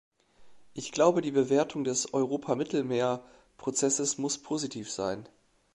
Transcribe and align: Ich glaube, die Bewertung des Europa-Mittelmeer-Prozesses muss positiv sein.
Ich 0.73 0.91
glaube, 0.91 1.21
die 1.21 1.29
Bewertung 1.29 1.83
des 1.83 2.11
Europa-Mittelmeer-Prozesses 2.11 4.17
muss 4.17 4.39
positiv 4.39 4.91
sein. 4.91 5.27